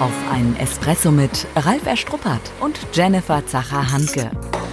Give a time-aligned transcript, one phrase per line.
[0.00, 4.28] Auf einen Espresso mit Ralf Erstruppert und Jennifer Zacher-Hanke.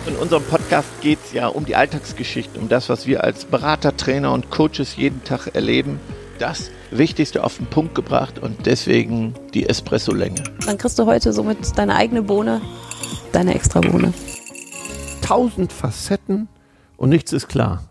[0.07, 3.95] In unserem Podcast geht es ja um die Alltagsgeschichten, um das, was wir als Berater,
[3.95, 5.99] Trainer und Coaches jeden Tag erleben.
[6.39, 10.43] Das Wichtigste auf den Punkt gebracht und deswegen die Espresso-Länge.
[10.65, 12.59] Dann kriegst du heute somit deine eigene Bohne,
[13.31, 14.15] deine extra Bohne.
[15.21, 16.47] Tausend Facetten
[16.97, 17.83] und nichts ist klar.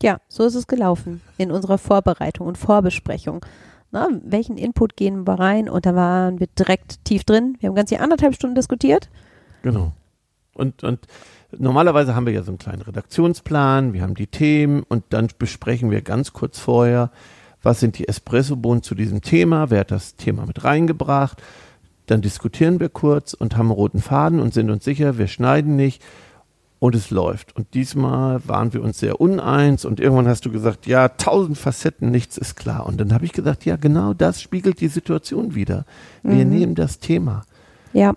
[0.00, 3.44] Ja, so ist es gelaufen in unserer Vorbereitung und Vorbesprechung.
[3.92, 5.68] Na, welchen Input gehen wir rein?
[5.68, 7.56] Und da waren wir direkt tief drin.
[7.60, 9.08] Wir haben ganz hier anderthalb Stunden diskutiert.
[9.62, 9.92] Genau.
[10.54, 11.06] Und, und
[11.56, 15.90] normalerweise haben wir ja so einen kleinen Redaktionsplan, wir haben die Themen und dann besprechen
[15.90, 17.10] wir ganz kurz vorher,
[17.62, 21.42] was sind die Espresso-Bohnen zu diesem Thema, wer hat das Thema mit reingebracht.
[22.06, 25.76] Dann diskutieren wir kurz und haben einen roten Faden und sind uns sicher, wir schneiden
[25.76, 26.02] nicht
[26.86, 27.56] und es läuft.
[27.56, 32.12] Und diesmal waren wir uns sehr uneins und irgendwann hast du gesagt, ja, tausend Facetten,
[32.12, 32.86] nichts ist klar.
[32.86, 35.84] Und dann habe ich gesagt, ja, genau das spiegelt die Situation wieder.
[36.22, 36.52] Wir mhm.
[36.52, 37.42] nehmen das Thema.
[37.92, 38.14] Ja.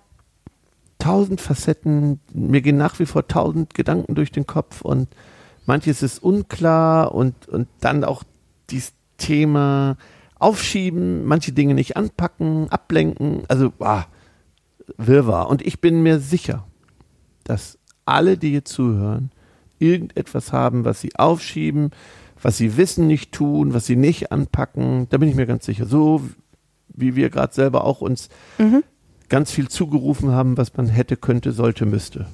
[1.00, 5.08] Tausend Facetten, mir gehen nach wie vor tausend Gedanken durch den Kopf und
[5.66, 8.24] manches ist unklar und, und dann auch
[8.70, 9.98] dieses Thema
[10.38, 14.06] aufschieben, manche Dinge nicht anpacken, ablenken, also ah,
[14.98, 15.50] Wirrwarr.
[15.50, 16.68] Und ich bin mir sicher,
[17.46, 17.79] dass
[18.10, 19.32] alle, die hier zuhören,
[19.80, 21.92] irgendetwas haben, was sie aufschieben,
[22.42, 25.08] was sie wissen nicht tun, was sie nicht anpacken.
[25.10, 25.86] Da bin ich mir ganz sicher.
[25.86, 26.22] So
[26.88, 28.84] wie wir gerade selber auch uns mhm.
[29.30, 32.28] ganz viel zugerufen haben, was man hätte, könnte, sollte, müsste.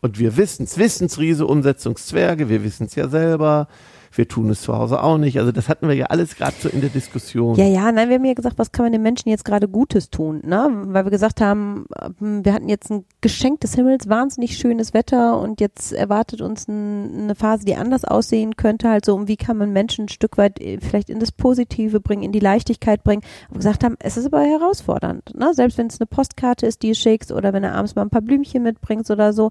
[0.00, 3.68] Und wir wissen es, Wissensriese, Umsetzungszwerge, wir wissen es ja selber
[4.12, 5.38] wir tun es zu Hause auch nicht.
[5.38, 7.56] Also das hatten wir ja alles gerade so in der Diskussion.
[7.56, 10.10] Ja, ja, nein, wir haben ja gesagt, was kann man den Menschen jetzt gerade Gutes
[10.10, 10.68] tun, ne?
[10.86, 11.86] Weil wir gesagt haben,
[12.18, 16.66] hm, wir hatten jetzt ein Geschenk des Himmels, wahnsinnig schönes Wetter und jetzt erwartet uns
[16.66, 20.08] ein, eine Phase, die anders aussehen könnte, halt so, um wie kann man Menschen ein
[20.08, 23.22] Stück weit äh, vielleicht in das Positive bringen, in die Leichtigkeit bringen.
[23.48, 25.54] Aber gesagt haben, es ist aber herausfordernd, ne?
[25.54, 28.10] Selbst wenn es eine Postkarte ist, die du schickst oder wenn du abends mal ein
[28.10, 29.50] paar Blümchen mitbringst oder so,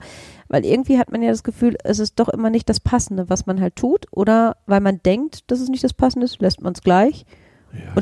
[0.50, 3.45] weil irgendwie hat man ja das Gefühl, es ist doch immer nicht das Passende, was
[3.45, 4.08] man halt tut.
[4.11, 7.26] Oder weil man denkt, dass es nicht das Passende ist, lässt man es gleich.
[7.71, 8.02] Ja,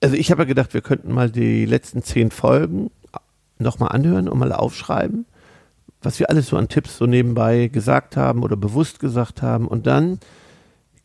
[0.00, 2.90] also ich habe ja gedacht, wir könnten mal die letzten zehn Folgen
[3.58, 5.26] nochmal anhören und mal aufschreiben,
[6.00, 9.66] was wir alles so an Tipps so nebenbei gesagt haben oder bewusst gesagt haben.
[9.66, 10.20] Und dann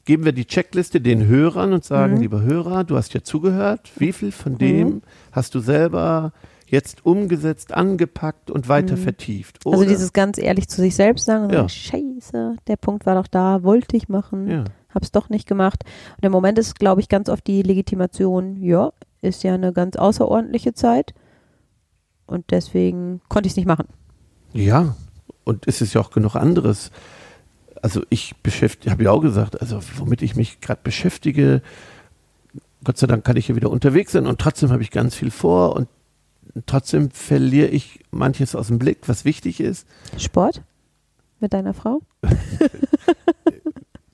[0.05, 2.21] geben wir die Checkliste den Hörern und sagen, mhm.
[2.21, 5.01] lieber Hörer, du hast ja zugehört, wie viel von dem mhm.
[5.31, 6.31] hast du selber
[6.67, 9.01] jetzt umgesetzt, angepackt und weiter mhm.
[9.01, 9.57] vertieft.
[9.59, 9.77] Also oder?
[9.79, 11.67] Also dieses ganz ehrlich zu sich selbst sagen, ja.
[11.67, 14.63] scheiße, der Punkt war doch da, wollte ich machen, ja.
[14.93, 15.83] hab's doch nicht gemacht.
[16.17, 18.91] Und im Moment ist, glaube ich, ganz oft die Legitimation, ja,
[19.21, 21.13] ist ja eine ganz außerordentliche Zeit
[22.25, 23.87] und deswegen konnte ich es nicht machen.
[24.53, 24.95] Ja,
[25.43, 26.91] und es ist ja auch genug anderes.
[27.81, 31.61] Also ich beschäftige, habe ja auch gesagt, also womit ich mich gerade beschäftige,
[32.83, 35.31] Gott sei Dank kann ich hier wieder unterwegs sein und trotzdem habe ich ganz viel
[35.31, 35.87] vor und
[36.65, 39.87] trotzdem verliere ich manches aus dem Blick, was wichtig ist.
[40.17, 40.61] Sport
[41.39, 42.01] mit deiner Frau?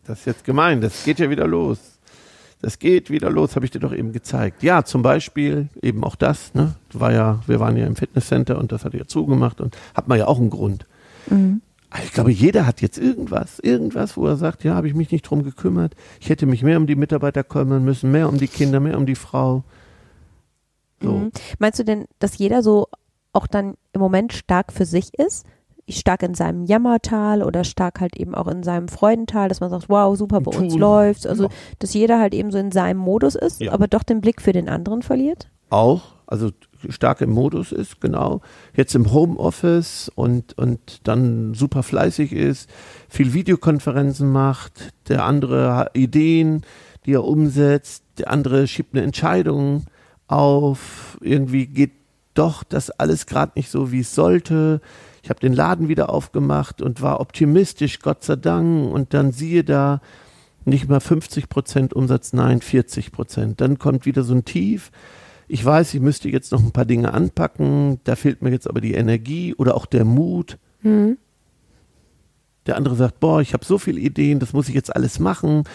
[0.06, 1.80] das ist jetzt gemein, das geht ja wieder los.
[2.62, 4.64] Das geht wieder los, habe ich dir doch eben gezeigt.
[4.64, 6.76] Ja, zum Beispiel eben auch das, ne?
[6.94, 10.18] War ja, wir waren ja im Fitnesscenter und das hat ja zugemacht und hat man
[10.18, 10.86] ja auch einen Grund.
[11.30, 11.62] Mhm.
[12.06, 15.24] Ich glaube, jeder hat jetzt irgendwas, irgendwas, wo er sagt, ja, habe ich mich nicht
[15.24, 15.96] drum gekümmert.
[16.22, 19.06] Ich hätte mich mehr um die Mitarbeiter kümmern müssen, mehr um die Kinder, mehr um
[19.06, 19.64] die Frau.
[21.04, 21.12] So.
[21.12, 21.32] Mhm.
[21.60, 22.88] Meinst du denn, dass jeder so
[23.34, 25.46] auch dann im Moment stark für sich ist?
[25.90, 29.90] Stark in seinem Jammertal oder stark halt eben auch in seinem Freudental, dass man sagt,
[29.90, 31.28] wow, super, bei uns läuft's.
[31.28, 31.50] Also,
[31.80, 33.74] dass jeder halt eben so in seinem Modus ist, ja.
[33.74, 35.50] aber doch den Blick für den anderen verliert?
[35.70, 36.52] Auch, also
[36.90, 38.42] stark im Modus ist, genau.
[38.76, 42.70] Jetzt im Homeoffice und, und dann super fleißig ist,
[43.10, 46.62] viel Videokonferenzen macht, der andere Ideen,
[47.06, 49.86] die er umsetzt, der andere schiebt eine Entscheidung
[50.34, 51.92] auf, irgendwie geht
[52.34, 54.82] doch das alles gerade nicht so, wie es sollte.
[55.22, 58.92] Ich habe den Laden wieder aufgemacht und war optimistisch, Gott sei Dank.
[58.92, 60.02] Und dann siehe da,
[60.66, 63.62] nicht mal 50 Prozent Umsatz, nein, 40 Prozent.
[63.62, 64.92] Dann kommt wieder so ein Tief.
[65.48, 68.00] Ich weiß, ich müsste jetzt noch ein paar Dinge anpacken.
[68.04, 70.58] Da fehlt mir jetzt aber die Energie oder auch der Mut.
[70.82, 71.18] Mhm.
[72.66, 75.66] Der andere sagt, boah, ich habe so viele Ideen, das muss ich jetzt alles machen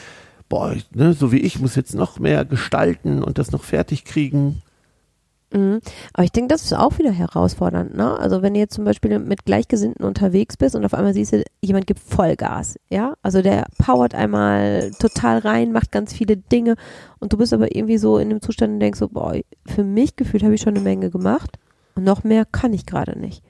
[0.48, 4.62] boah, ne, so wie ich muss jetzt noch mehr gestalten und das noch fertig kriegen.
[5.52, 5.80] Mhm.
[6.12, 7.96] Aber ich denke, das ist auch wieder herausfordernd.
[7.96, 8.18] Ne?
[8.18, 11.42] Also wenn du jetzt zum Beispiel mit Gleichgesinnten unterwegs bist und auf einmal siehst du,
[11.62, 16.76] jemand gibt Vollgas, ja, also der powert einmal total rein, macht ganz viele Dinge
[17.18, 19.34] und du bist aber irgendwie so in dem Zustand und denkst so, boah,
[19.66, 21.58] für mich gefühlt habe ich schon eine Menge gemacht
[21.94, 23.42] und noch mehr kann ich gerade nicht.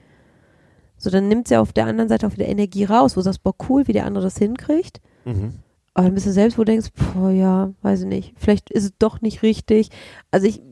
[0.99, 3.25] So, dann nimmt sie ja auf der anderen Seite auch wieder Energie raus, wo du
[3.25, 5.01] sagst, boah, cool, wie der andere das hinkriegt.
[5.25, 5.55] Mhm.
[5.99, 8.85] Aber dann bist du selbst, wo du denkst, boah, ja, weiß ich nicht, vielleicht ist
[8.85, 9.89] es doch nicht richtig.
[10.31, 10.63] Also ich,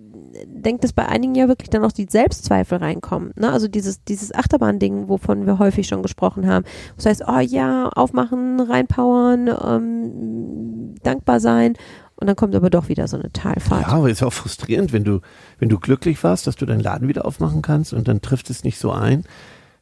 [0.44, 3.32] denke, dass bei einigen ja wirklich dann auch die Selbstzweifel reinkommen.
[3.34, 3.50] Ne?
[3.50, 6.64] Also dieses, dieses Achterbahn-Ding, wovon wir häufig schon gesprochen haben.
[6.94, 11.74] Das heißt, oh ja, aufmachen, reinpowern, ähm, dankbar sein.
[12.14, 13.82] Und dann kommt aber doch wieder so eine Talfahrt.
[13.82, 15.22] Ja, aber ist auch frustrierend, wenn du,
[15.58, 18.62] wenn du glücklich warst, dass du deinen Laden wieder aufmachen kannst und dann trifft es
[18.62, 19.24] nicht so ein.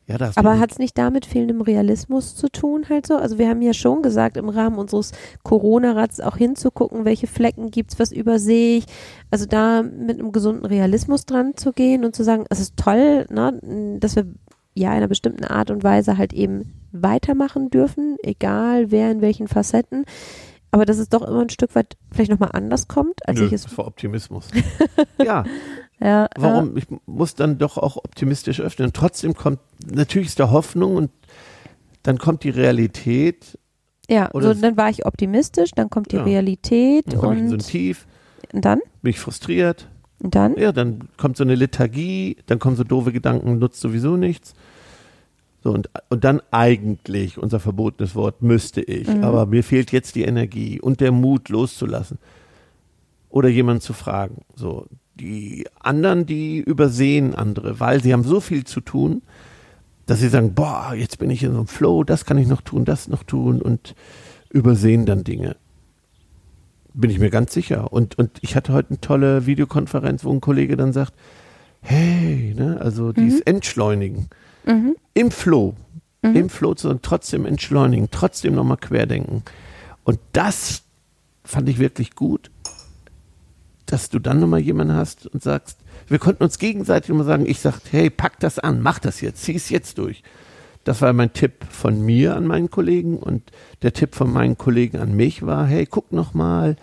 [0.07, 3.17] Ja, das Aber hat es nicht damit fehlendem Realismus zu tun, halt so?
[3.17, 5.13] Also wir haben ja schon gesagt, im Rahmen unseres
[5.45, 8.85] Corona-Rats auch hinzugucken, welche Flecken gibt's, was übersehe ich.
[9.31, 13.27] Also da mit einem gesunden Realismus dran zu gehen und zu sagen, es ist toll,
[13.31, 14.27] ne, dass wir
[14.75, 19.49] ja in einer bestimmten Art und Weise halt eben weitermachen dürfen, egal wer in welchen
[19.49, 20.05] Facetten.
[20.71, 23.53] Aber dass es doch immer ein Stück weit vielleicht nochmal anders kommt, als Nö, ich
[23.53, 23.63] es.
[23.63, 24.49] das war Optimismus.
[25.25, 25.45] ja,
[26.05, 26.77] Ja, warum?
[26.77, 28.93] Ich muss dann doch auch optimistisch öffnen.
[28.93, 29.59] Trotzdem kommt,
[29.91, 31.11] natürlich ist da Hoffnung und
[32.03, 33.59] dann kommt die Realität.
[34.11, 36.25] Ja, so, dann war ich optimistisch, dann kommt die Ja.
[36.25, 38.07] Realität Dann in so ein und, Tief,
[38.53, 38.81] und dann?
[39.01, 39.89] bin ich frustriert.
[40.23, 40.59] Und dann?
[40.59, 44.53] Ja, dann kommt so eine Lethargie, dann kommen so doofe Gedanken, nutzt sowieso nichts.
[45.63, 49.09] So, und, und dann eigentlich, unser verbotenes Wort, müsste ich.
[49.09, 49.25] Mhm.
[49.25, 52.19] Aber mir fehlt jetzt die Energie und der Mut loszulassen.
[53.31, 54.43] Oder jemanden zu fragen.
[54.55, 59.23] So, die anderen, die übersehen andere, weil sie haben so viel zu tun,
[60.07, 62.61] dass sie sagen, boah, jetzt bin ich in so einem Flow, das kann ich noch
[62.61, 63.95] tun, das noch tun und
[64.51, 65.57] übersehen dann Dinge.
[66.93, 67.93] Bin ich mir ganz sicher.
[67.93, 71.13] Und, und ich hatte heute eine tolle Videokonferenz, wo ein Kollege dann sagt,
[71.81, 74.29] hey, ne, also dieses Entschleunigen
[74.67, 74.97] Mhm.
[75.13, 75.75] im Flow,
[76.23, 79.43] im Flow zu sein, trotzdem entschleunigen, trotzdem nochmal querdenken.
[80.05, 80.85] Und das
[81.45, 82.51] fand ich wirklich gut,
[83.95, 87.61] dass du dann nochmal jemanden hast und sagst, wir konnten uns gegenseitig immer sagen, ich
[87.61, 90.25] sag, hey, pack das an, mach das jetzt, zieh es jetzt durch.
[90.83, 93.53] Das war mein Tipp von mir an meinen Kollegen und
[93.83, 96.75] der Tipp von meinen Kollegen an mich war, hey, guck nochmal,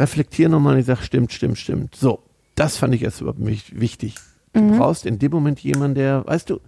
[0.00, 0.80] reflektier nochmal.
[0.80, 1.94] Ich sag, stimmt, stimmt, stimmt.
[1.94, 2.24] So,
[2.56, 4.16] das fand ich erst überhaupt mich wichtig.
[4.52, 6.58] Du brauchst in dem Moment jemanden, der, weißt du,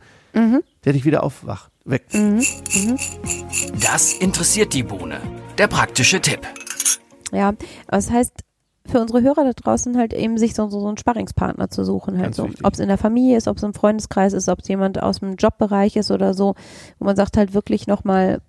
[0.84, 2.14] der dich wieder aufwacht, weckt.
[3.82, 5.20] Das interessiert die Bohne.
[5.58, 6.42] Der praktische Tipp.
[7.32, 7.54] Ja,
[7.88, 8.43] das heißt,
[8.86, 12.14] für unsere Hörer da draußen halt eben sich so, so, so einen Sparringspartner zu suchen,
[12.18, 12.48] halt Ganz so.
[12.62, 15.20] Ob es in der Familie ist, ob es im Freundeskreis ist, ob es jemand aus
[15.20, 16.54] dem Jobbereich ist oder so,
[16.98, 18.40] wo man sagt halt wirklich nochmal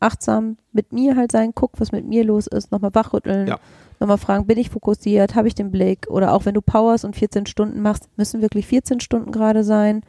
[0.00, 3.58] achtsam mit mir halt sein, guck, was mit mir los ist, nochmal wachrütteln, Ja.
[4.00, 7.16] nochmal fragen, bin ich fokussiert, habe ich den Blick oder auch wenn du Powers und
[7.16, 10.02] 14 Stunden machst, müssen wirklich 14 Stunden gerade sein.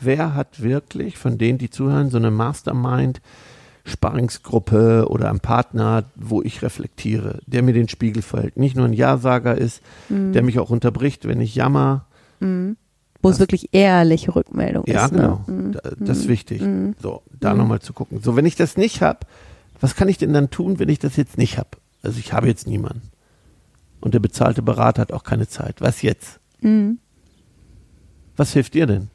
[0.00, 3.20] Wer hat wirklich von denen, die zuhören, so eine Mastermind,
[3.88, 8.56] Sparringsgruppe oder einen Partner, wo ich reflektiere, der mir den Spiegel verhält.
[8.56, 12.04] Nicht nur ein Ja-Sager ist, der mich auch unterbricht, wenn ich jammer.
[12.40, 15.10] Wo es wirklich ehrliche Rückmeldung Ja, ist.
[15.12, 15.42] genau.
[15.46, 15.52] Ne?
[15.52, 15.72] Mhm.
[15.72, 16.62] Da- Das ist wichtig.
[17.00, 18.20] So, da nochmal zu gucken.
[18.22, 19.20] So, wenn ich das nicht habe,
[19.80, 21.70] was kann ich denn dann tun, wenn ich das jetzt nicht habe?
[22.02, 23.02] Also ich habe jetzt niemanden.
[24.00, 25.80] Und der bezahlte Berater hat auch keine Zeit.
[25.80, 26.38] Was jetzt?
[26.60, 26.98] Mhm.
[28.36, 29.08] Was hilft dir denn?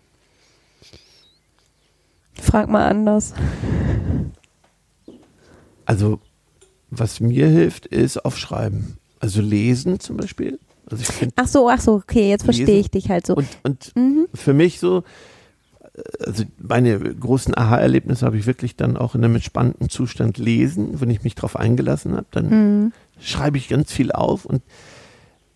[2.33, 3.33] Frag mal anders.
[5.85, 6.19] Also,
[6.89, 8.97] was mir hilft, ist aufschreiben.
[9.19, 10.59] Also lesen zum Beispiel.
[10.89, 11.03] Also
[11.37, 13.35] Ach so, ach so, okay, jetzt verstehe ich dich halt so.
[13.35, 14.27] und, und Mhm.
[14.33, 15.03] für mich so,
[16.19, 20.99] also meine großen Aha-Erlebnisse habe ich wirklich dann auch in einem entspannten Zustand lesen.
[20.99, 22.91] Wenn ich mich darauf eingelassen habe, dann Mhm.
[23.19, 24.61] schreibe ich ganz viel auf und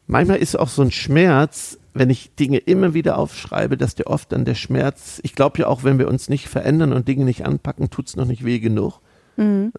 [0.07, 4.31] manchmal ist auch so ein Schmerz, wenn ich Dinge immer wieder aufschreibe, dass der oft
[4.31, 7.45] dann der Schmerz, ich glaube ja auch, wenn wir uns nicht verändern und Dinge nicht
[7.45, 9.01] anpacken, tut es noch nicht weh genug.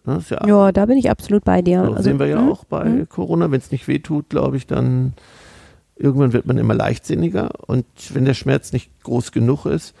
[0.05, 0.49] Das ist ja, Mhm.
[0.49, 1.83] Ja, da bin ich absolut bei dir.
[1.85, 2.51] so Also, sehen wir ja mhm.
[2.51, 5.13] auch bei Corona, wenn es nicht weh tut, glaube ich, dann
[5.97, 9.93] irgendwann wird man immer leichtsinniger und wenn der Schmerz nicht groß genug ist,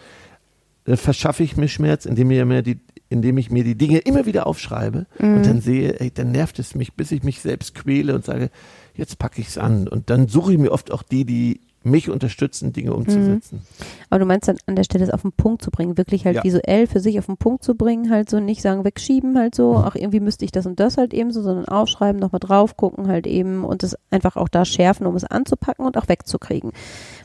[0.85, 4.25] dann verschaffe ich mir Schmerz, indem, mir mehr die, indem ich mir die Dinge immer
[4.25, 5.35] wieder aufschreibe Mhm.
[5.35, 8.49] und dann sehe, ey, dann nervt es mich, bis ich mich selbst quäle und sage,
[8.95, 9.87] jetzt packe ich es an.
[9.89, 13.61] Und dann suche ich mir oft auch die, die mich unterstützen, Dinge umzusetzen.
[14.09, 16.35] Aber du meinst dann an der Stelle es auf den Punkt zu bringen, wirklich halt
[16.35, 16.43] Ja.
[16.43, 19.77] visuell für sich auf den Punkt zu bringen, halt so nicht sagen, wegschieben halt so,
[19.77, 23.07] ach irgendwie müsste ich das und das halt eben so, sondern aufschreiben, nochmal drauf gucken
[23.07, 26.71] halt eben und es einfach auch da schärfen, um es anzupacken und auch wegzukriegen.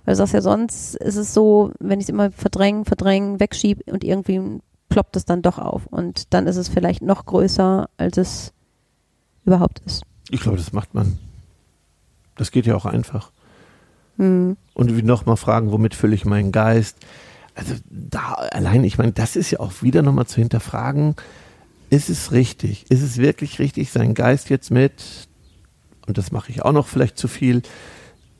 [0.04, 3.90] Weil du sagst ja sonst ist es so, wenn ich es immer verdrängen, verdrängen, wegschiebe
[3.92, 8.18] und irgendwie ploppt es dann doch auf und dann ist es vielleicht noch größer, als
[8.18, 8.52] es
[9.44, 10.04] überhaupt ist.
[10.30, 11.18] Ich glaube, das macht man.
[12.36, 13.32] Das geht ja auch einfach.
[14.16, 14.56] Hm.
[14.74, 16.98] Und nochmal fragen, womit fülle ich meinen Geist?
[17.54, 21.14] Also da allein, ich meine, das ist ja auch wieder nochmal zu hinterfragen,
[21.90, 22.90] ist es richtig?
[22.90, 25.28] Ist es wirklich richtig, seinen Geist jetzt mit,
[26.06, 27.62] und das mache ich auch noch vielleicht zu viel,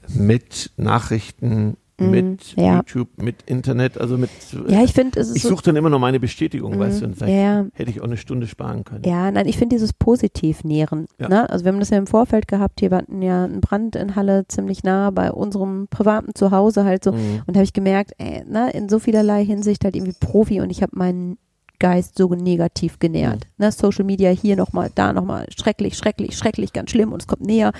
[0.08, 1.76] mit Nachrichten, Mhm,
[2.10, 2.76] mit ja.
[2.76, 4.30] YouTube, mit Internet, also mit.
[4.68, 7.18] Ja, ich finde, Ich so, suche dann immer noch meine Bestätigung, Mhm, weißt du, und
[7.18, 7.66] sag, ja.
[7.74, 9.04] hätte ich auch eine Stunde sparen können.
[9.04, 11.06] Ja, nein, ich finde dieses Positivnähren.
[11.18, 11.28] Ja.
[11.28, 11.48] Ne?
[11.50, 14.46] Also wir haben das ja im Vorfeld gehabt, hier hatten ja einen Brand in Halle
[14.48, 17.12] ziemlich nah bei unserem privaten Zuhause halt so.
[17.12, 17.42] Mhm.
[17.46, 20.70] Und da habe ich gemerkt, ey, ne, in so vielerlei Hinsicht halt irgendwie Profi und
[20.70, 21.38] ich habe meinen
[21.80, 23.46] Geist so negativ genährt.
[23.58, 23.70] Ne?
[23.72, 27.72] Social Media hier nochmal, da nochmal, schrecklich, schrecklich, schrecklich, ganz schlimm und es kommt näher.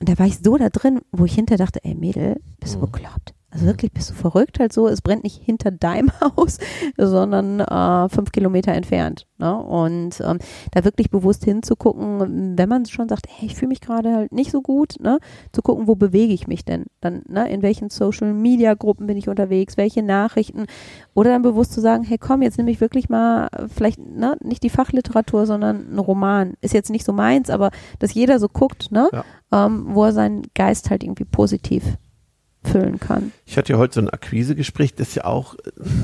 [0.00, 2.78] Und da war ich so da drin, wo ich hinter dachte, ey Mädel, bist du
[2.78, 2.82] Mhm.
[2.90, 3.34] bekloppt?
[3.56, 4.86] Also wirklich, bist du verrückt halt so?
[4.86, 6.58] Es brennt nicht hinter deinem Haus,
[6.98, 9.26] sondern äh, fünf Kilometer entfernt.
[9.38, 9.56] Ne?
[9.56, 10.40] Und ähm,
[10.72, 14.50] da wirklich bewusst hinzugucken, wenn man schon sagt, hey, ich fühle mich gerade halt nicht
[14.50, 15.20] so gut, ne?
[15.52, 16.84] zu gucken, wo bewege ich mich denn?
[17.00, 17.48] Dann, ne?
[17.48, 20.66] in welchen Social Media Gruppen bin ich unterwegs, welche Nachrichten?
[21.14, 24.64] Oder dann bewusst zu sagen, hey komm, jetzt nehme ich wirklich mal vielleicht ne, nicht
[24.64, 26.58] die Fachliteratur, sondern einen Roman.
[26.60, 27.70] Ist jetzt nicht so meins, aber
[28.00, 29.08] dass jeder so guckt, ne?
[29.10, 29.24] Ja.
[29.50, 31.96] ähm, wo er seinen Geist halt irgendwie positiv
[32.66, 33.32] füllen kann.
[33.46, 35.54] Ich hatte ja heute so ein Akquisegespräch, das ist ja auch,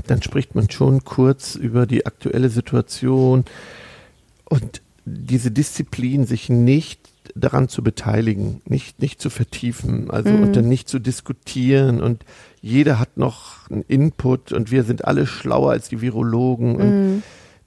[0.06, 3.44] dann spricht man schon kurz über die aktuelle Situation
[4.44, 7.00] und diese Disziplin, sich nicht
[7.34, 10.42] daran zu beteiligen, nicht, nicht zu vertiefen, also Mhm.
[10.42, 12.24] und dann nicht zu diskutieren und
[12.60, 17.22] jeder hat noch einen Input und wir sind alle schlauer als die Virologen und Mhm.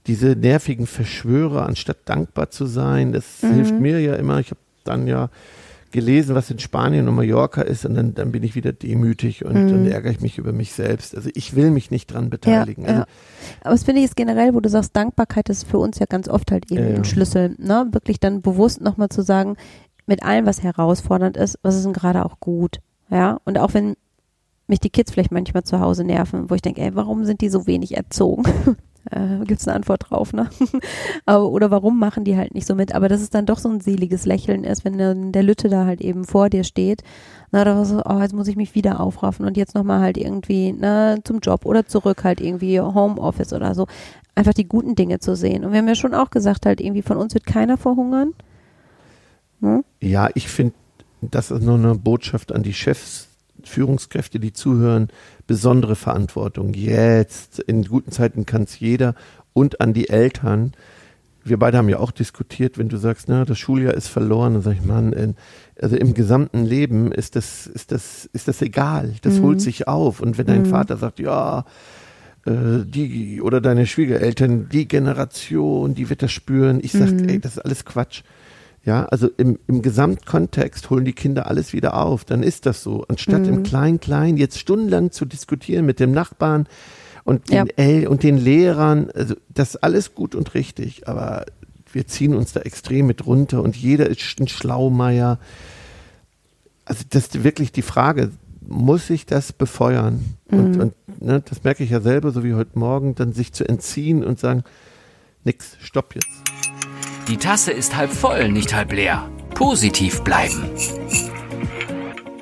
[0.07, 3.53] diese nervigen Verschwörer, anstatt dankbar zu sein, das Mhm.
[3.55, 4.39] hilft mir ja immer.
[4.39, 5.29] Ich habe dann ja
[5.95, 9.53] gelesen, was in Spanien und Mallorca ist und dann, dann bin ich wieder demütig und
[9.55, 9.69] Mhm.
[9.69, 11.15] dann ärgere ich mich über mich selbst.
[11.15, 12.83] Also ich will mich nicht dran beteiligen.
[12.83, 13.07] Ja, also, ja.
[13.61, 16.27] Aber das finde ich ist generell, wo du sagst, Dankbarkeit ist für uns ja ganz
[16.27, 16.95] oft halt eben ja.
[16.95, 17.87] ein Schlüssel, ne?
[17.91, 19.55] Wirklich dann bewusst nochmal zu sagen,
[20.05, 23.39] mit allem, was herausfordernd ist, was ist denn gerade auch gut, ja?
[23.45, 23.95] Und auch wenn
[24.67, 27.49] mich die Kids vielleicht manchmal zu Hause nerven, wo ich denke, ey, warum sind die
[27.49, 28.43] so wenig erzogen?
[29.11, 30.49] äh, Gibt es eine Antwort drauf, ne?
[31.25, 32.93] Aber, oder warum machen die halt nicht so mit?
[32.95, 35.85] Aber dass es dann doch so ein seliges Lächeln ist, wenn dann der Lütte da
[35.85, 37.03] halt eben vor dir steht.
[37.51, 40.73] Na, da so, oh, jetzt muss ich mich wieder aufraffen und jetzt nochmal halt irgendwie,
[40.73, 43.87] ne, zum Job oder zurück halt irgendwie Homeoffice oder so.
[44.33, 45.63] Einfach die guten Dinge zu sehen.
[45.63, 48.33] Und wir haben ja schon auch gesagt, halt irgendwie von uns wird keiner verhungern.
[49.61, 49.85] Hm?
[50.01, 50.73] ja, ich finde,
[51.21, 53.29] das ist nur eine Botschaft an die Chefs,
[53.67, 55.09] Führungskräfte, die zuhören,
[55.47, 56.73] besondere Verantwortung.
[56.73, 59.15] Jetzt, in guten Zeiten kann es jeder
[59.53, 60.73] und an die Eltern.
[61.43, 64.61] Wir beide haben ja auch diskutiert, wenn du sagst, na, das Schuljahr ist verloren, dann
[64.63, 65.35] sag ich, Mann,
[65.79, 69.13] also im gesamten Leben ist das, ist das, ist das egal.
[69.21, 69.41] Das Mhm.
[69.43, 70.21] holt sich auf.
[70.21, 70.65] Und wenn dein Mhm.
[70.65, 71.65] Vater sagt, ja,
[72.47, 76.79] äh, die oder deine Schwiegereltern, die Generation, die wird das spüren.
[76.81, 77.29] Ich sag, Mhm.
[77.29, 78.23] ey, das ist alles Quatsch.
[78.85, 82.23] Ja, also im, im Gesamtkontext holen die Kinder alles wieder auf.
[82.23, 83.03] Dann ist das so.
[83.07, 83.47] Anstatt Mhm.
[83.53, 86.67] im Klein-Klein jetzt stundenlang zu diskutieren mit dem Nachbarn
[87.23, 87.65] und den, Ja.
[87.77, 91.45] El und den Lehrern, also das ist alles gut und richtig, aber
[91.91, 95.39] wir ziehen uns da extrem mit runter und jeder ist ein Schlaumeier.
[96.85, 98.29] Also das ist wirklich die Frage,
[98.67, 100.23] muss ich das befeuern?
[100.51, 100.81] Und, Mhm.
[100.81, 104.23] und ne, das merke ich ja selber, so wie heute Morgen, dann sich zu entziehen
[104.23, 104.63] und sagen,
[105.43, 106.29] nix, stopp jetzt.
[107.27, 109.29] Die Tasse ist halb voll, nicht halb leer.
[109.53, 110.69] Positiv bleiben.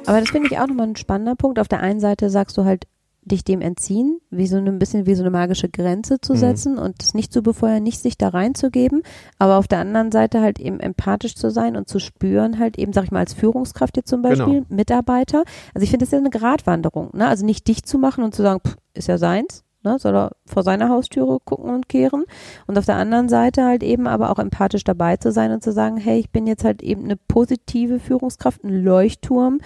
[0.05, 1.59] Aber das finde ich auch nochmal ein spannender Punkt.
[1.59, 2.85] Auf der einen Seite sagst du halt,
[3.25, 6.37] dich dem entziehen, wie so ein bisschen wie so eine magische Grenze zu Mhm.
[6.37, 9.01] setzen und es nicht zu befeuern, nicht sich da reinzugeben,
[9.39, 12.91] aber auf der anderen Seite halt eben empathisch zu sein und zu spüren, halt eben,
[12.91, 14.65] sag ich mal, als Führungskraft jetzt zum Beispiel, Genau.
[14.67, 15.45] Mitarbeiter.
[15.73, 17.25] Also ich finde das ist ja eine Gratwanderung, ne?
[17.29, 19.97] Also nicht dich zu machen und zu sagen, pff, ist ja seins, ne?
[19.99, 22.23] Soll er vor seiner Haustüre gucken und kehren.
[22.67, 25.71] Und auf der anderen Seite halt eben aber auch empathisch dabei zu sein und zu
[25.71, 29.59] sagen, hey, ich bin jetzt halt eben eine positive Führungskraft, ein Leuchtturm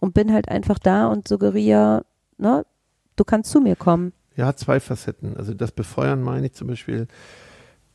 [0.00, 2.04] und bin halt einfach da und suggeriere,
[2.38, 2.64] ne,
[3.16, 4.12] du kannst zu mir kommen.
[4.36, 5.36] Ja, zwei Facetten.
[5.36, 7.06] Also das Befeuern meine ich zum Beispiel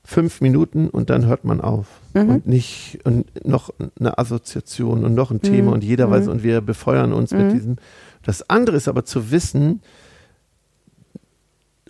[0.03, 1.87] fünf Minuten und dann hört man auf.
[2.13, 2.29] Mhm.
[2.29, 5.73] Und nicht und noch eine Assoziation und noch ein Thema Mhm.
[5.73, 6.11] und jeder Mhm.
[6.11, 7.37] weiß und wir befeuern uns Mhm.
[7.39, 7.75] mit diesem.
[8.23, 9.81] Das andere ist aber zu wissen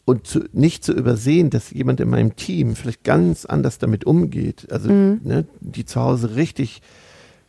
[0.05, 4.67] und zu, nicht zu übersehen, dass jemand in meinem Team vielleicht ganz anders damit umgeht.
[4.71, 5.21] Also Mhm.
[5.23, 6.81] ne, die zu Hause richtig,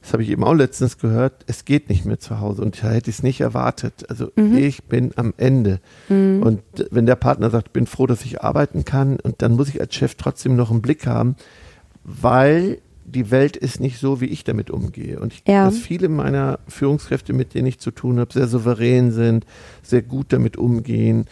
[0.01, 2.91] das habe ich eben auch letztens gehört, es geht nicht mehr zu Hause und da
[2.91, 4.09] hätte ich es nicht erwartet.
[4.09, 4.57] Also Mhm.
[4.57, 5.81] ich bin am Ende.
[6.09, 6.43] Mhm.
[6.43, 9.81] Und wenn der Partner sagt, bin froh, dass ich arbeiten kann, und dann muss ich
[9.81, 11.37] als Chef trotzdem noch einen Blick haben,
[12.05, 15.21] weil die Welt ist nicht so, wie ich damit umgehe.
[15.21, 15.65] Und ich, Ja.
[15.67, 19.47] dass viele meiner Führungskräfte, mit denen ich zu tun habe, sehr souverän sind,
[19.83, 21.27] sehr gut damit umgehen.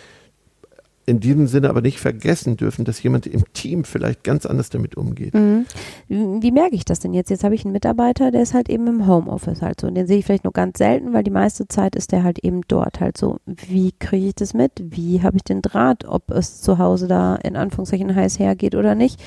[1.07, 4.97] In diesem Sinne aber nicht vergessen dürfen, dass jemand im Team vielleicht ganz anders damit
[4.97, 5.35] umgeht.
[5.35, 5.67] Mhm.
[6.09, 7.29] Wie merke ich das denn jetzt?
[7.29, 9.87] Jetzt habe ich einen Mitarbeiter, der ist halt eben im Homeoffice halt so.
[9.87, 12.39] Und den sehe ich vielleicht nur ganz selten, weil die meiste Zeit ist der halt
[12.39, 13.39] eben dort halt so.
[13.45, 14.73] Wie kriege ich das mit?
[14.83, 18.95] Wie habe ich den Draht, ob es zu Hause da in Anführungszeichen heiß hergeht oder
[18.95, 19.23] nicht?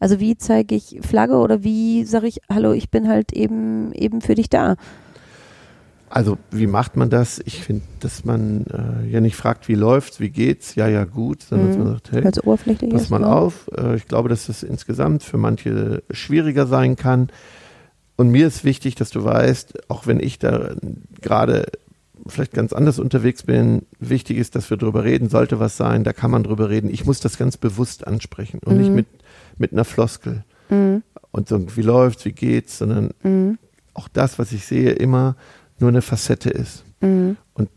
[0.00, 4.20] Also wie zeige ich Flagge oder wie sage ich, hallo, ich bin halt eben eben
[4.20, 4.76] für dich da?
[6.14, 7.40] Also, wie macht man das?
[7.46, 11.42] Ich finde, dass man äh, ja nicht fragt, wie läuft's, wie geht's, ja, ja, gut,
[11.42, 11.84] sondern dass Mhm.
[11.84, 13.28] man sagt, hey, oberflächlich pass mal ne?
[13.28, 13.70] auf.
[13.76, 17.28] Äh, ich glaube, dass das insgesamt für manche schwieriger sein kann.
[18.16, 20.74] Und mir ist wichtig, dass du weißt, auch wenn ich da
[21.22, 21.64] gerade
[22.26, 26.12] vielleicht ganz anders unterwegs bin, wichtig ist, dass wir drüber reden, sollte was sein, da
[26.12, 26.90] kann man drüber reden.
[26.90, 28.96] Ich muss das ganz bewusst ansprechen und nicht Mhm.
[28.96, 29.06] mit,
[29.56, 31.02] mit einer Floskel Mhm.
[31.30, 33.56] und so, wie läuft's, wie geht's, sondern Mhm.
[33.94, 35.36] auch das, was ich sehe, immer
[35.82, 36.84] nur eine Facette ist.
[37.00, 37.36] Mhm.
[37.54, 37.68] Und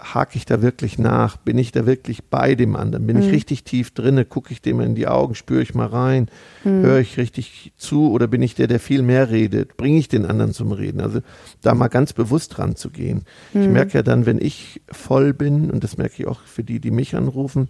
[0.00, 1.36] hake ich da wirklich nach?
[1.36, 3.06] Bin ich da wirklich bei dem anderen?
[3.06, 3.30] Bin ich Mhm.
[3.32, 4.24] richtig tief drinne?
[4.24, 5.36] Gucke ich dem in die Augen?
[5.36, 6.28] Spüre ich mal rein?
[6.64, 6.82] Mhm.
[6.82, 8.10] Höre ich richtig zu?
[8.10, 9.76] Oder bin ich der, der viel mehr redet?
[9.76, 11.00] Bringe ich den anderen zum Reden?
[11.00, 11.20] Also
[11.60, 13.22] da mal ganz bewusst dran zu gehen.
[13.54, 13.72] Ich Mhm.
[13.74, 16.90] merke ja dann, wenn ich voll bin, und das merke ich auch für die, die
[16.90, 17.68] mich anrufen,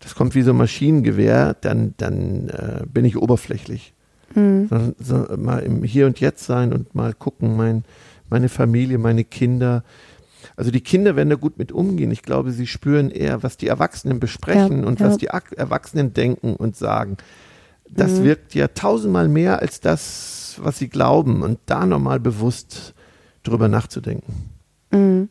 [0.00, 3.94] das kommt wie so ein Maschinengewehr, dann, dann äh, bin ich oberflächlich
[4.34, 4.66] Mhm.
[4.68, 7.84] sondern so mal im Hier und Jetzt sein und mal gucken, mein,
[8.30, 9.84] meine Familie, meine Kinder.
[10.56, 12.10] Also die Kinder werden da gut mit umgehen.
[12.10, 15.06] Ich glaube, sie spüren eher, was die Erwachsenen besprechen Ja, und ja.
[15.06, 17.16] was die Erwachsenen denken und sagen.
[17.90, 18.24] Das Mhm.
[18.24, 22.94] wirkt ja tausendmal mehr als das, was sie glauben und da nochmal bewusst
[23.44, 24.50] drüber nachzudenken.
[24.90, 25.28] Mhm.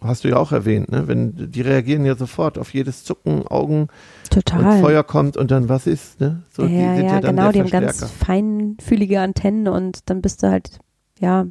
[0.00, 1.06] Hast du ja auch erwähnt, ne?
[1.06, 3.86] Wenn die reagieren ja sofort auf jedes Zucken, Augen
[4.30, 4.64] Total.
[4.76, 6.42] und Feuer kommt und dann was ist, ne?
[6.50, 10.78] So, ja, ja, dann genau, die haben ganz feinfühlige Antennen und dann bist du halt,
[11.20, 11.46] ja,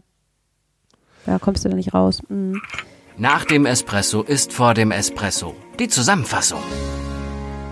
[1.25, 2.21] da kommst du da nicht raus.
[2.29, 2.61] Mhm.
[3.17, 5.55] Nach dem Espresso ist vor dem Espresso.
[5.79, 6.61] Die Zusammenfassung.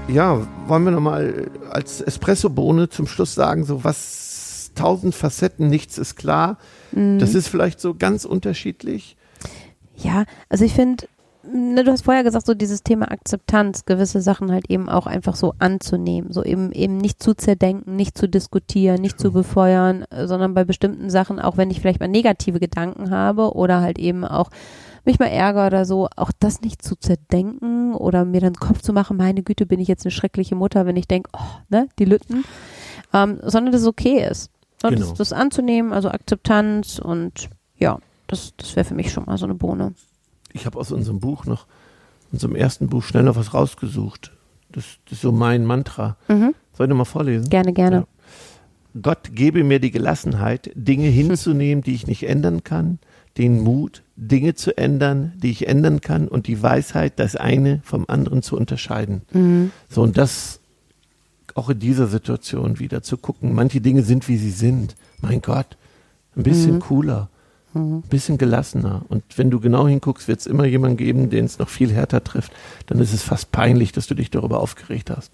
[0.08, 6.16] Ja, wollen wir nochmal als Espresso-Bohne zum Schluss sagen, so was tausend Facetten, nichts ist
[6.16, 6.58] klar.
[6.92, 7.20] Mhm.
[7.20, 9.18] Das ist vielleicht so ganz unterschiedlich.
[9.96, 11.08] Ja, also ich finde,
[11.44, 15.36] ne, du hast vorher gesagt, so dieses Thema Akzeptanz, gewisse Sachen halt eben auch einfach
[15.36, 20.28] so anzunehmen, so eben eben nicht zu zerdenken, nicht zu diskutieren, nicht zu befeuern, äh,
[20.28, 24.26] sondern bei bestimmten Sachen, auch wenn ich vielleicht mal negative Gedanken habe oder halt eben
[24.26, 24.50] auch
[25.06, 28.94] mich mal ärgere oder so, auch das nicht zu zerdenken oder mir dann Kopf zu
[28.94, 32.06] machen, meine Güte, bin ich jetzt eine schreckliche Mutter, wenn ich denke, oh, ne, die
[32.06, 32.44] Lütten,
[33.14, 34.52] ähm, sondern dass es okay ist.
[34.84, 35.08] Und Genau.
[35.08, 39.46] das, das anzunehmen, also Akzeptanz und ja, das, das wäre für mich schon mal so
[39.46, 39.94] eine Bohne.
[40.54, 41.66] Ich habe aus unserem Buch noch,
[42.32, 44.32] unserem ersten Buch, schnell noch was rausgesucht.
[44.72, 46.16] Das, das ist so mein Mantra.
[46.28, 46.54] Mhm.
[46.74, 47.50] Soll ich noch mal vorlesen?
[47.50, 47.96] Gerne, gerne.
[47.98, 48.06] Ja.
[49.02, 53.00] Gott gebe mir die Gelassenheit, Dinge hinzunehmen, die ich nicht ändern kann,
[53.38, 58.06] den Mut, Dinge zu ändern, die ich ändern kann und die Weisheit, das eine vom
[58.08, 59.22] anderen zu unterscheiden.
[59.32, 59.72] Mhm.
[59.90, 60.60] So, und das
[61.56, 63.54] auch in dieser Situation wieder zu gucken.
[63.54, 64.96] Manche Dinge sind, wie sie sind.
[65.22, 65.78] Mein Gott,
[66.36, 66.80] ein bisschen Mhm.
[66.80, 67.30] cooler,
[67.76, 69.04] ein bisschen gelassener.
[69.10, 72.24] Und wenn du genau hinguckst, wird es immer jemanden geben, den es noch viel härter
[72.24, 72.52] trifft.
[72.88, 75.32] Dann ist es fast peinlich, dass du dich darüber aufgeregt hast.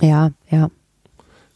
[0.00, 0.70] Ja, ja.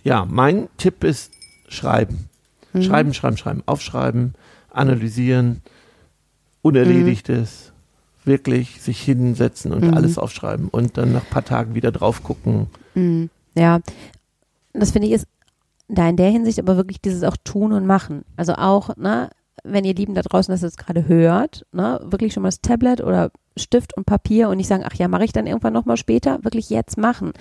[0.03, 1.33] Ja, mein Tipp ist
[1.69, 2.29] schreiben.
[2.73, 2.83] Mhm.
[2.83, 3.63] Schreiben, schreiben, schreiben.
[3.67, 4.35] Aufschreiben,
[4.71, 5.63] analysieren,
[6.63, 7.73] Unerledigtes,
[8.25, 9.95] wirklich sich hinsetzen und Mhm.
[9.95, 12.67] alles aufschreiben und dann nach ein paar Tagen wieder drauf gucken.
[12.95, 13.31] Mhm.
[13.55, 13.81] Ja.
[14.73, 15.27] Das finde ich ist
[15.89, 18.25] da in der Hinsicht aber wirklich dieses auch tun und machen.
[18.37, 19.31] Also auch, ne,
[19.65, 23.01] wenn ihr Lieben da draußen das jetzt gerade hört, ne, wirklich schon mal das Tablet
[23.03, 26.45] oder Stift und Papier und nicht sagen, ach ja, mache ich dann irgendwann nochmal später,
[26.45, 27.33] wirklich jetzt machen.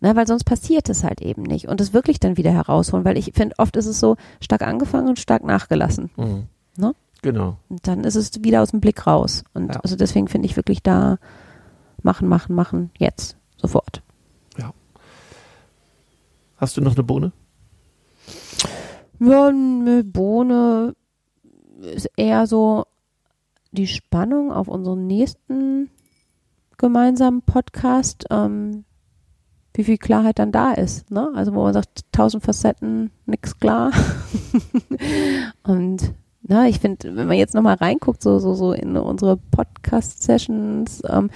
[0.00, 1.68] Ne, weil sonst passiert es halt eben nicht.
[1.68, 5.08] Und es wirklich dann wieder herausholen, weil ich finde, oft ist es so stark angefangen
[5.08, 6.10] und stark nachgelassen.
[6.16, 6.46] Mhm.
[6.76, 6.94] Ne?
[7.22, 7.58] Genau.
[7.68, 9.44] Und dann ist es wieder aus dem Blick raus.
[9.54, 9.80] Und Ja.
[9.80, 11.18] also deswegen finde ich wirklich da
[12.02, 14.02] machen, machen, machen, jetzt, sofort.
[16.60, 17.32] Hast du noch eine Bohne?
[19.18, 20.94] Ja, eine Bohne
[21.82, 22.84] ist eher so
[23.72, 25.90] die Spannung auf unseren nächsten
[26.76, 28.84] gemeinsamen Podcast, ähm,
[29.74, 31.10] wie viel Klarheit dann da ist.
[31.10, 31.30] Ne?
[31.34, 33.92] Also wo man sagt, tausend Facetten, nix klar.
[35.62, 41.02] Und na, ich finde, wenn man jetzt nochmal reinguckt, so, so, so in unsere Podcast-Sessions
[41.08, 41.30] ähm,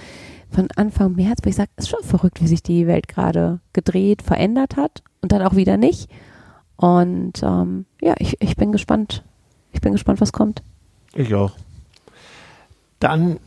[0.49, 4.21] von Anfang März, wo ich sage, ist schon verrückt, wie sich die Welt gerade gedreht,
[4.21, 6.09] verändert hat und dann auch wieder nicht.
[6.75, 9.23] Und ähm, ja, ich, ich bin gespannt.
[9.75, 10.63] Ich bin gespannt, was kommt.
[11.13, 11.51] Ich auch.
[12.99, 13.39] Dann,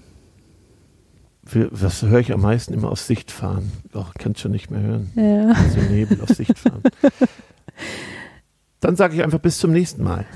[1.43, 3.73] für, was höre ich am meisten immer auf Sicht fahren?
[3.95, 5.11] Oh, kannst schon nicht mehr hören.
[5.17, 5.55] Ja.
[5.71, 6.83] So Nebel auf Sicht fahren.
[8.81, 10.27] Dann sage ich einfach bis zum nächsten Mal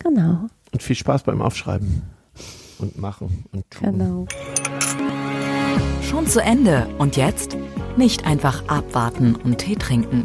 [0.00, 2.02] Genau, und viel Spaß beim Aufschreiben
[2.78, 3.90] und machen und tun.
[3.98, 4.26] genau.
[6.02, 6.86] Schon zu Ende.
[6.98, 7.56] Und jetzt?
[7.96, 10.24] Nicht einfach abwarten und Tee trinken.